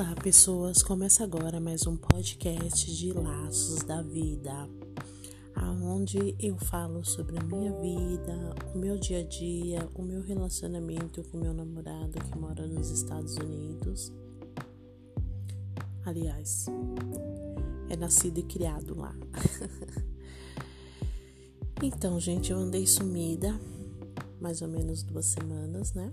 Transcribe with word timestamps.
Olá, 0.00 0.14
pessoas. 0.14 0.80
Começa 0.80 1.24
agora 1.24 1.58
mais 1.58 1.84
um 1.84 1.96
podcast 1.96 2.96
de 2.96 3.12
Laços 3.12 3.82
da 3.82 4.00
Vida, 4.00 4.70
aonde 5.56 6.36
eu 6.38 6.56
falo 6.56 7.04
sobre 7.04 7.36
a 7.36 7.42
minha 7.42 7.72
vida, 7.72 8.54
o 8.72 8.78
meu 8.78 8.96
dia 8.96 9.18
a 9.18 9.22
dia, 9.24 9.88
o 9.96 10.02
meu 10.02 10.22
relacionamento 10.22 11.24
com 11.24 11.38
meu 11.38 11.52
namorado 11.52 12.12
que 12.12 12.38
mora 12.38 12.64
nos 12.64 12.90
Estados 12.90 13.34
Unidos. 13.38 14.12
Aliás, 16.06 16.66
é 17.88 17.96
nascido 17.96 18.38
e 18.38 18.44
criado 18.44 18.96
lá. 18.96 19.16
então, 21.82 22.20
gente, 22.20 22.52
eu 22.52 22.58
andei 22.58 22.86
sumida 22.86 23.60
mais 24.40 24.62
ou 24.62 24.68
menos 24.68 25.02
duas 25.02 25.26
semanas, 25.26 25.92
né? 25.92 26.12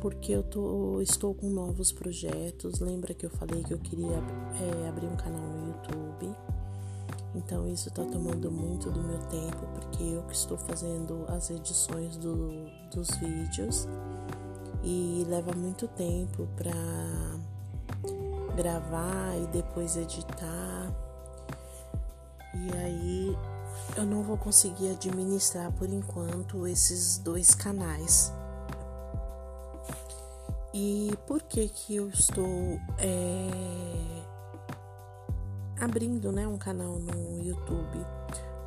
Porque 0.00 0.32
eu 0.32 0.42
tô, 0.42 1.00
estou 1.00 1.34
com 1.34 1.48
novos 1.48 1.92
projetos. 1.92 2.80
Lembra 2.80 3.14
que 3.14 3.26
eu 3.26 3.30
falei 3.30 3.62
que 3.62 3.72
eu 3.72 3.78
queria 3.78 4.16
é, 4.16 4.88
abrir 4.88 5.06
um 5.06 5.16
canal 5.16 5.40
no 5.40 5.68
YouTube? 5.68 6.34
Então 7.34 7.68
isso 7.68 7.88
está 7.88 8.04
tomando 8.04 8.50
muito 8.50 8.90
do 8.90 9.02
meu 9.02 9.18
tempo, 9.28 9.66
porque 9.74 10.02
eu 10.02 10.22
que 10.22 10.34
estou 10.34 10.58
fazendo 10.58 11.24
as 11.28 11.50
edições 11.50 12.16
do, 12.16 12.66
dos 12.92 13.08
vídeos 13.18 13.86
e 14.82 15.24
leva 15.28 15.52
muito 15.52 15.86
tempo 15.88 16.48
para 16.56 16.72
gravar 18.56 19.36
e 19.36 19.46
depois 19.48 19.96
editar. 19.96 20.92
E 22.54 22.76
aí 22.76 23.38
eu 23.96 24.04
não 24.04 24.22
vou 24.22 24.36
conseguir 24.36 24.90
administrar 24.90 25.70
por 25.72 25.88
enquanto 25.88 26.66
esses 26.66 27.18
dois 27.18 27.54
canais. 27.54 28.32
E 30.72 31.10
por 31.26 31.42
que 31.42 31.68
que 31.68 31.96
eu 31.96 32.08
estou 32.08 32.80
é, 32.98 33.50
abrindo 35.80 36.30
né, 36.30 36.46
um 36.46 36.56
canal 36.56 36.98
no 36.98 37.42
YouTube? 37.42 37.98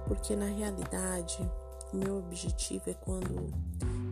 Porque 0.05 0.35
na 0.35 0.47
realidade 0.47 1.39
o 1.93 1.97
meu 1.97 2.17
objetivo 2.17 2.89
é 2.89 2.93
quando 2.93 3.53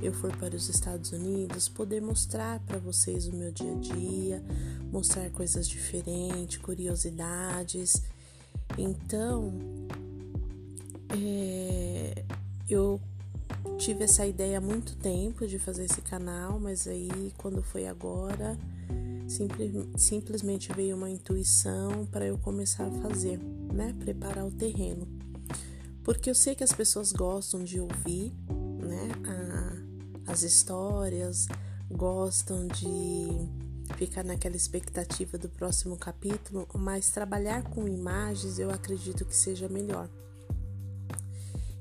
eu 0.02 0.14
for 0.14 0.36
para 0.38 0.56
os 0.56 0.70
Estados 0.70 1.12
Unidos 1.12 1.68
poder 1.68 2.02
mostrar 2.02 2.60
para 2.62 2.80
vocês 2.80 3.28
o 3.28 3.36
meu 3.36 3.52
dia 3.52 3.72
a 3.72 3.80
dia, 3.80 4.44
mostrar 4.92 5.30
coisas 5.30 5.68
diferentes, 5.68 6.58
curiosidades. 6.58 8.02
Então, 8.78 9.52
é, 11.10 12.24
eu 12.70 13.00
tive 13.78 14.04
essa 14.04 14.26
ideia 14.26 14.58
há 14.58 14.62
muito 14.62 14.96
tempo 14.96 15.48
de 15.48 15.58
fazer 15.58 15.86
esse 15.86 16.02
canal, 16.02 16.60
mas 16.60 16.88
aí 16.88 17.34
quando 17.38 17.64
foi 17.64 17.88
agora, 17.88 18.58
simples, 19.28 19.72
simplesmente 19.98 20.72
veio 20.74 20.96
uma 20.96 21.10
intuição 21.10 22.06
para 22.06 22.26
eu 22.26 22.38
começar 22.38 22.86
a 22.86 22.92
fazer, 22.92 23.40
né? 23.74 23.96
Preparar 24.00 24.46
o 24.46 24.52
terreno. 24.52 25.08
Porque 26.04 26.30
eu 26.30 26.36
sei 26.36 26.56
que 26.56 26.64
as 26.64 26.72
pessoas 26.72 27.12
gostam 27.12 27.64
de 27.64 27.80
ouvir, 27.80 28.34
né? 28.80 29.10
A, 30.28 30.32
as 30.32 30.44
histórias, 30.44 31.48
gostam 31.90 32.68
de 32.68 33.50
ficar 33.96 34.24
naquela 34.24 34.56
expectativa 34.56 35.38
do 35.38 35.50
próximo 35.50 35.98
capítulo, 35.98 36.68
mas 36.76 37.10
trabalhar 37.10 37.64
com 37.64 37.88
imagens 37.88 38.58
eu 38.58 38.72
acredito 38.72 39.26
que 39.26 39.36
seja 39.36 39.68
melhor. 39.68 40.10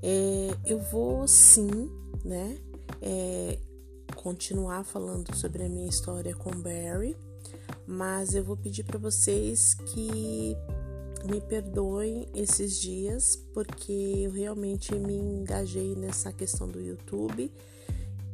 É, 0.02 0.56
eu 0.64 0.78
vou 0.78 1.28
sim, 1.28 1.90
né, 2.24 2.56
é, 3.02 3.58
continuar 4.14 4.84
falando 4.84 5.34
sobre 5.34 5.64
a 5.64 5.68
minha 5.68 5.88
história 5.88 6.34
com 6.34 6.50
Barry, 6.50 7.16
mas 7.86 8.34
eu 8.34 8.42
vou 8.44 8.56
pedir 8.56 8.84
para 8.84 8.98
vocês 8.98 9.74
que 9.74 10.56
me 11.24 11.40
perdoem 11.40 12.26
esses 12.34 12.80
dias, 12.80 13.36
porque 13.52 13.92
eu 13.92 14.30
realmente 14.30 14.94
me 14.94 15.14
engajei 15.14 15.94
nessa 15.94 16.32
questão 16.32 16.68
do 16.68 16.80
YouTube 16.80 17.52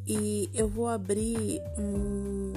e 0.06 0.49
eu 0.55 0.69
vou 0.69 0.87
abrir 0.87 1.60
um, 1.78 2.53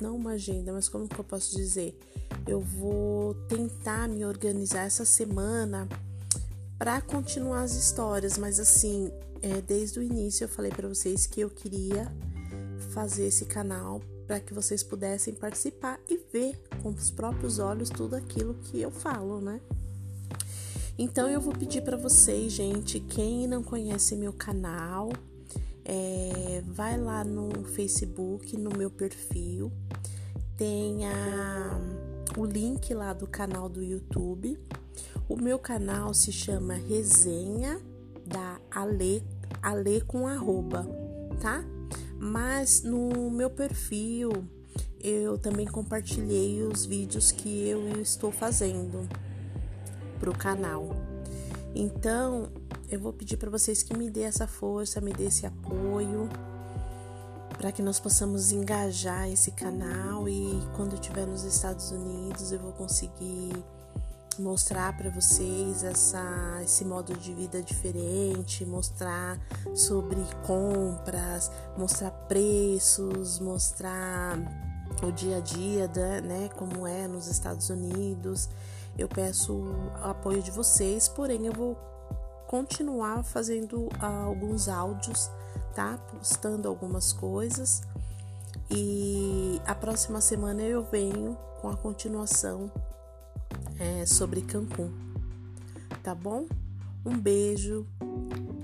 não 0.00 0.14
uma 0.14 0.32
agenda, 0.32 0.72
mas 0.72 0.88
como 0.88 1.08
que 1.08 1.18
eu 1.18 1.24
posso 1.24 1.56
dizer? 1.56 1.98
Eu 2.46 2.60
vou 2.60 3.34
tentar 3.48 4.08
me 4.08 4.24
organizar 4.24 4.86
essa 4.86 5.04
semana 5.04 5.88
para 6.82 7.00
continuar 7.00 7.62
as 7.62 7.76
histórias, 7.76 8.36
mas 8.36 8.58
assim, 8.58 9.12
é, 9.40 9.60
desde 9.60 10.00
o 10.00 10.02
início 10.02 10.42
eu 10.42 10.48
falei 10.48 10.72
para 10.72 10.88
vocês 10.88 11.26
que 11.28 11.40
eu 11.40 11.48
queria 11.48 12.10
fazer 12.90 13.26
esse 13.26 13.44
canal 13.44 14.02
para 14.26 14.40
que 14.40 14.52
vocês 14.52 14.82
pudessem 14.82 15.32
participar 15.32 16.00
e 16.10 16.18
ver 16.32 16.60
com 16.82 16.88
os 16.88 17.08
próprios 17.08 17.60
olhos 17.60 17.88
tudo 17.88 18.16
aquilo 18.16 18.54
que 18.54 18.80
eu 18.80 18.90
falo, 18.90 19.40
né? 19.40 19.60
Então 20.98 21.30
eu 21.30 21.40
vou 21.40 21.52
pedir 21.52 21.82
para 21.82 21.96
vocês, 21.96 22.52
gente, 22.52 22.98
quem 22.98 23.46
não 23.46 23.62
conhece 23.62 24.16
meu 24.16 24.32
canal, 24.32 25.12
é, 25.84 26.64
vai 26.66 26.98
lá 26.98 27.22
no 27.22 27.62
Facebook, 27.62 28.56
no 28.56 28.76
meu 28.76 28.90
perfil, 28.90 29.70
tem 30.56 31.06
a, 31.06 31.80
o 32.36 32.44
link 32.44 32.92
lá 32.92 33.12
do 33.12 33.28
canal 33.28 33.68
do 33.68 33.80
YouTube 33.84 34.58
o 35.28 35.36
meu 35.36 35.58
canal 35.58 36.12
se 36.14 36.32
chama 36.32 36.74
Resenha 36.74 37.80
da 38.26 38.60
Ale, 38.70 39.22
Ale 39.62 40.00
com 40.02 40.26
arroba, 40.26 40.86
tá? 41.40 41.64
Mas 42.18 42.82
no 42.82 43.30
meu 43.30 43.50
perfil 43.50 44.30
eu 45.00 45.36
também 45.36 45.66
compartilhei 45.66 46.62
os 46.62 46.86
vídeos 46.86 47.32
que 47.32 47.68
eu 47.68 48.00
estou 48.00 48.30
fazendo 48.30 49.08
pro 50.20 50.32
canal. 50.32 50.90
Então, 51.74 52.48
eu 52.88 53.00
vou 53.00 53.12
pedir 53.12 53.36
para 53.36 53.50
vocês 53.50 53.82
que 53.82 53.96
me 53.96 54.10
dê 54.10 54.22
essa 54.22 54.46
força, 54.46 55.00
me 55.00 55.12
dê 55.12 55.24
esse 55.24 55.44
apoio, 55.46 56.28
para 57.56 57.72
que 57.72 57.82
nós 57.82 57.98
possamos 57.98 58.52
engajar 58.52 59.28
esse 59.28 59.50
canal 59.52 60.28
e 60.28 60.60
quando 60.76 60.92
eu 60.92 61.00
estiver 61.00 61.26
nos 61.26 61.44
Estados 61.44 61.90
Unidos 61.90 62.52
eu 62.52 62.58
vou 62.58 62.72
conseguir 62.72 63.52
mostrar 64.38 64.96
para 64.96 65.10
vocês 65.10 65.82
essa, 65.82 66.22
esse 66.62 66.84
modo 66.84 67.16
de 67.16 67.32
vida 67.32 67.62
diferente, 67.62 68.64
mostrar 68.64 69.38
sobre 69.74 70.20
compras, 70.46 71.50
mostrar 71.76 72.10
preços, 72.28 73.38
mostrar 73.38 74.38
o 75.02 75.10
dia 75.10 75.38
a 75.38 75.40
dia, 75.40 75.88
né, 76.22 76.48
como 76.56 76.86
é 76.86 77.06
nos 77.06 77.26
Estados 77.26 77.70
Unidos. 77.70 78.48
Eu 78.96 79.08
peço 79.08 79.54
o 79.54 79.90
apoio 80.02 80.42
de 80.42 80.50
vocês, 80.50 81.08
porém 81.08 81.46
eu 81.46 81.52
vou 81.52 81.76
continuar 82.46 83.24
fazendo 83.24 83.88
alguns 83.98 84.68
áudios, 84.68 85.30
tá? 85.74 85.96
Postando 86.10 86.68
algumas 86.68 87.12
coisas. 87.12 87.82
E 88.70 89.60
a 89.66 89.74
próxima 89.74 90.20
semana 90.20 90.62
eu 90.62 90.82
venho 90.82 91.36
com 91.60 91.70
a 91.70 91.76
continuação 91.76 92.70
é, 93.78 94.06
sobre 94.06 94.42
Cancún. 94.42 94.90
Tá 96.02 96.14
bom? 96.14 96.46
Um 97.04 97.18
beijo, 97.18 97.86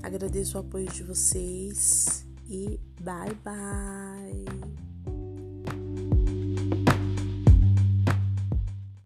agradeço 0.02 0.56
o 0.56 0.60
apoio 0.60 0.86
de 0.86 1.02
vocês 1.02 2.26
e 2.48 2.78
bye 3.00 3.34
bye! 3.44 4.97